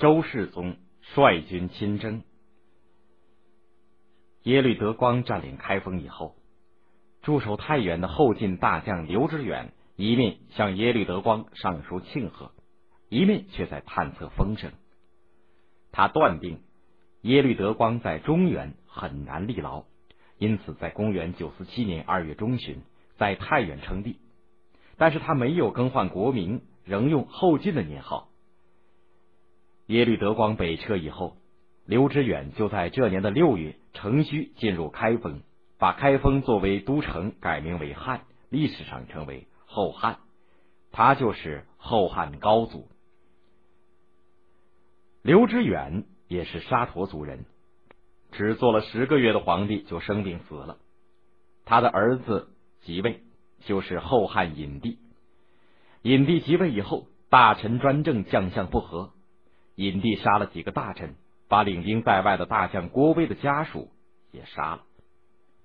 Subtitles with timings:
[0.00, 2.22] 周世宗率军亲征。
[4.44, 6.36] 耶律德光占领开封以后，
[7.20, 12.52] 驻守太原的后晋大将刘知远一面向耶律德光上书庆贺，
[13.10, 14.72] 一面却在探测风声。
[15.92, 16.62] 他断定
[17.20, 19.84] 耶律德光在中原很难立牢，
[20.38, 22.80] 因此在公元九四七年二月中旬
[23.18, 24.18] 在太原称帝。
[24.96, 28.29] 但是他没有更换国名，仍用后晋的年号。
[29.90, 31.36] 耶律德光北撤以后。
[31.84, 35.40] 刘知远就在这年的六月乘虚进入开封，
[35.78, 40.18] 把开封作为都城改名为汉，历史上称为后汉，
[40.92, 42.86] 他就是后汉高祖。
[45.22, 47.44] 刘知远也是沙陀族人，
[48.30, 50.78] 只做了十个月的皇帝就生病死了。
[51.64, 52.50] 他的儿子
[52.82, 53.24] 即位，
[53.64, 54.98] 就是后汉隐帝。
[56.02, 59.12] 隐帝即位以后，大臣专政，将相不和，
[59.74, 61.14] 隐帝杀了几个大臣。
[61.48, 63.88] 把领兵在外的大将郭威的家属
[64.30, 64.82] 也杀了，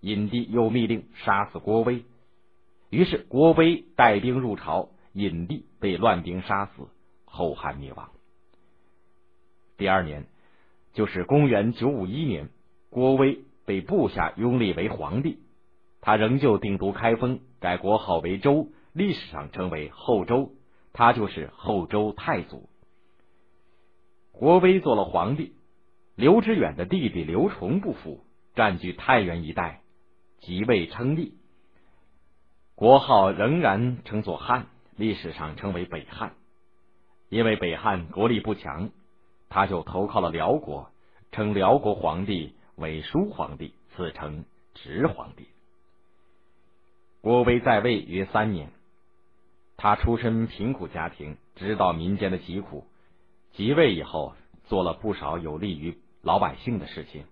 [0.00, 2.02] 隐帝又密令杀死郭威，
[2.90, 6.88] 于是郭威带兵入朝，隐帝被乱兵杀死，
[7.26, 8.10] 后汉灭亡。
[9.76, 10.26] 第二年，
[10.94, 12.48] 就是公元九五一年，
[12.90, 15.38] 郭威被部下拥立为皇帝，
[16.00, 20.50] 他仍旧定都开封，改国号为周，历史上称为后周，
[20.92, 22.67] 他就是后周太祖。
[24.38, 25.52] 郭威做了皇帝。
[26.14, 29.82] 刘知远的弟弟刘崇不服，占据太原一带，
[30.38, 31.34] 即位称帝，
[32.76, 36.34] 国号仍然称作汉，历史上称为北汉。
[37.28, 38.90] 因为北汉国力不强，
[39.48, 40.90] 他就投靠了辽国，
[41.32, 45.48] 称辽国皇帝为叔皇帝，自称直皇帝。
[47.20, 48.70] 郭威在位约三年，
[49.76, 52.84] 他出身贫苦家庭，知道民间的疾苦，
[53.52, 55.98] 即位以后做了不少有利于。
[56.20, 57.24] 老百姓的事情，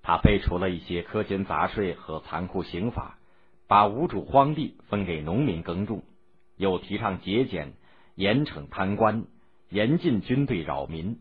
[0.00, 3.18] 他废除了一些苛捐杂税和残酷刑法，
[3.66, 6.04] 把无主荒地分给农民耕种，
[6.56, 7.72] 又提倡节俭，
[8.14, 9.24] 严惩贪官，
[9.70, 11.18] 严禁军队扰民，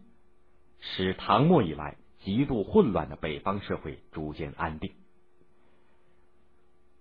[0.79, 4.91] 使唐末以来极度混乱的北方社会逐渐安定。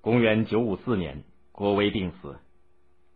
[0.01, 2.39] 公元九五四年，郭威病死，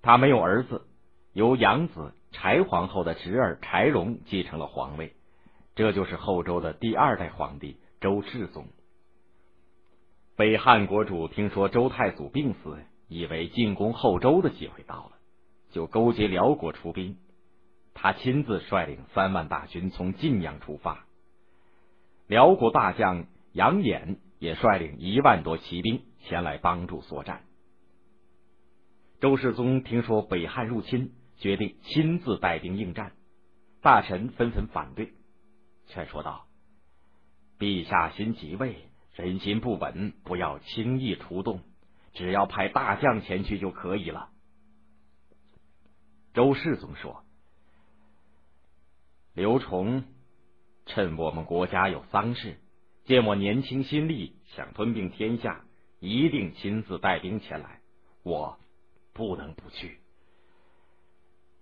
[0.02, 0.86] 他没有儿子，
[1.32, 5.14] 由养子柴皇后的侄儿柴荣继承了皇位。
[5.74, 8.66] 这就是后周的第二代皇帝周世宗。
[10.36, 12.78] 北汉国主听说周太祖病死，
[13.08, 15.12] 以为进攻后周的机会到了，
[15.70, 17.16] 就勾结辽国出兵。
[17.94, 21.04] 他亲自率领三万大军从晋阳出发，
[22.26, 27.42] 辽国大将杨衍也率领一万多骑兵前来帮助作战。
[29.20, 33.14] 周世宗听说北汉入侵，决定亲自带兵应战，
[33.80, 35.12] 大臣纷纷反对。
[35.88, 36.46] 劝说道
[37.58, 38.76] ：“陛下新即位，
[39.12, 41.62] 人心不稳，不要轻易出动，
[42.14, 44.30] 只要派大将前去就可以了。”
[46.32, 47.24] 周世宗说
[49.34, 50.04] ：“刘崇
[50.86, 52.60] 趁我们国家有丧事，
[53.04, 55.64] 见我年轻心力，想吞并天下，
[55.98, 57.80] 一定亲自带兵前来，
[58.22, 58.60] 我
[59.12, 59.98] 不能不去。”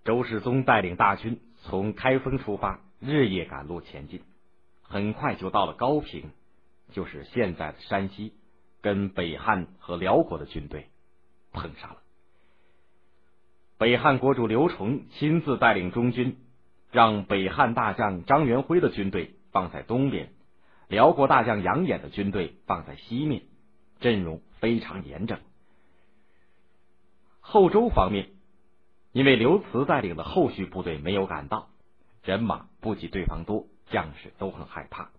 [0.03, 2.79] 周世宗带领大军从开封出发。
[3.03, 4.21] 日夜赶路前进，
[4.83, 6.29] 很快就到了高平，
[6.91, 8.31] 就是现在的山西，
[8.79, 10.85] 跟北汉和辽国的军队
[11.51, 11.97] 碰上了。
[13.79, 16.37] 北汉国主刘崇亲自带领中军，
[16.91, 20.31] 让北汉大将张元辉的军队放在东边，
[20.87, 23.41] 辽国大将杨衍的军队放在西面，
[23.99, 25.39] 阵容非常严整。
[27.39, 28.29] 后周方面，
[29.11, 31.67] 因为刘慈带领的后续部队没有赶到。
[32.23, 35.09] 人马不及对方多，将士都很害怕。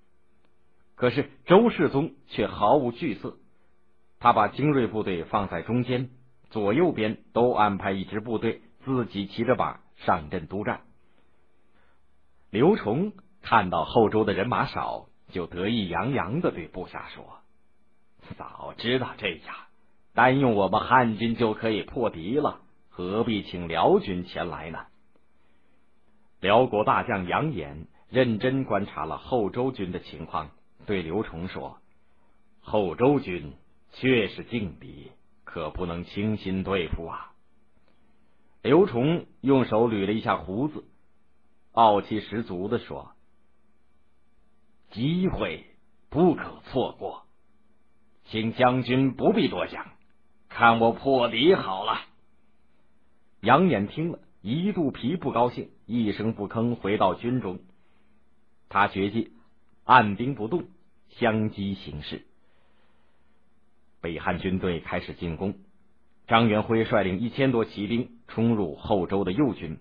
[0.95, 3.37] 可是周世宗却毫无惧色，
[4.21, 6.11] 他把精锐部队放在中间，
[6.51, 10.83] 左右边都安排一支部队，自己骑着马上阵督战。
[12.51, 17.25] 刘崇看到后周的人马少，就得意洋洋的对部下说
[18.39, 19.57] ：“早知道这样，
[20.15, 22.61] 单用我们汉军就可以破敌了，
[22.93, 24.87] 何必请辽军前来呢？”
[26.41, 30.51] 辽国大将杨衍认真观察了后周军的情况，
[30.87, 31.79] 对刘崇说
[32.61, 33.55] ：“后周军
[33.93, 35.13] 确是劲敌，
[35.45, 37.33] 可不能轻心对付啊。”
[38.63, 40.85] 刘崇用手捋了一下胡子，
[41.73, 43.13] 傲气十足的说
[44.93, 45.65] ：“机会
[46.11, 47.25] 不可错过，
[48.27, 49.87] 请将军不必多想，
[50.49, 52.03] 看我破敌好了。”
[53.43, 54.21] 杨衍听了。
[54.41, 57.59] 一肚皮不高兴，一声不吭回到军中，
[58.69, 59.33] 他决计
[59.85, 60.65] 按兵不动，
[61.11, 62.25] 相机行事。
[64.01, 65.55] 北汉军队开始进攻，
[66.29, 69.79] 张元辉率领一千多骑兵冲入后周的右军。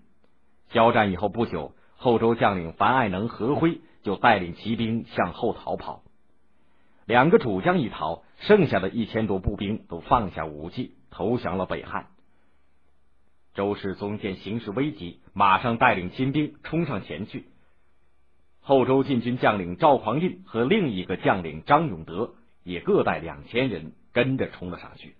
[0.70, 6.02] 交战以后不久，后周将领樊爱能、何辉就带领骑兵向后逃跑。
[7.04, 12.06] 两个主将一逃，剩下的一千多步兵都放下武器，投降了北汉。
[13.54, 17.46] 周世宗见形势危急，马上带领亲兵冲上前去。
[18.60, 25.16] 后周禁军将领赵匡胤和另一个将领张永德也各带两千人跟着冲了上去。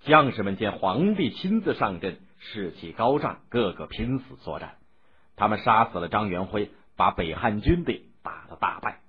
[0.00, 4.74] 将士们见皇帝亲自上阵，士气高涨，个个拼死作战。
[5.36, 9.00] 他们杀死了张元辉，把北汉军队打得大败。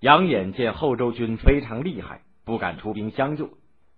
[0.00, 3.50] 杨眼见后周军非常厉害，不敢出兵相救，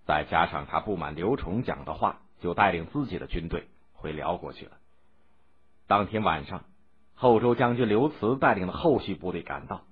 [0.08, 4.72] 再加上他不满刘崇讲的话，就带领自己的军队回辽国去了。
[5.86, 6.64] 当天晚上，
[7.14, 9.82] 后周将军刘慈带领的后续部队赶到，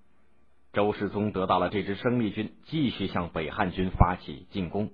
[0.72, 4.90] 周世宗得到了这支生力军，继续向北汉军发起进攻。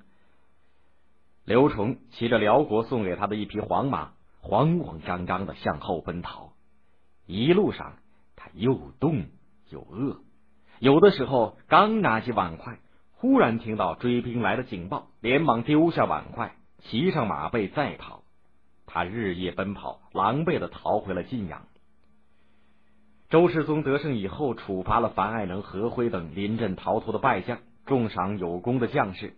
[1.44, 6.52] 刘崇骑着辽国送给他的一匹黄马，慌慌张张的向后奔逃，
[7.26, 7.94] 一路上
[8.34, 9.26] 他又冻
[9.70, 10.20] 又饿。
[10.80, 12.80] 有的时候，刚拿起碗筷，
[13.22, 18.24] 忽然听到追兵来的警报，连忙丢下碗筷，骑上马背再跑。
[18.84, 21.69] 他日夜奔跑，狼狈的逃回了晋阳。
[23.30, 29.34] 周世宗得胜以后，处罚了樊爱能、何辉等临阵逃脱的败将，重赏有功的将士。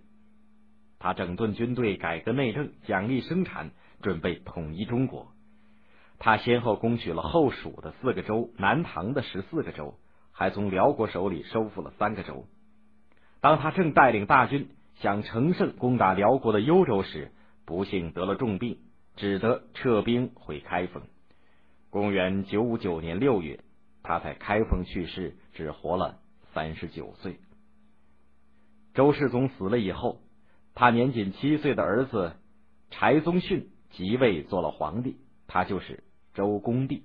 [0.99, 3.71] 他整顿军队，改革内政，奖励生产，
[4.01, 5.27] 准备统一中国。
[6.19, 9.99] 他先后攻取了后蜀的四个州，南唐的十四个州。
[10.33, 12.47] 还从辽国手里收复了三个州。
[13.45, 14.71] 当他正带领大军
[15.03, 17.31] 想乘胜攻打辽国的幽州时，
[17.67, 18.79] 不幸得了重病，
[19.17, 21.03] 只得撤兵回开封。
[21.91, 23.61] 公元九五九年六月，
[24.03, 26.21] 他在开封去世，只活了
[26.55, 27.39] 三十九岁。
[28.95, 30.23] 周世宗死了以后，
[30.75, 32.37] 他年仅七岁的儿子
[32.91, 36.03] 柴宗训即位做了皇帝，他就是
[36.33, 37.03] 周恭帝。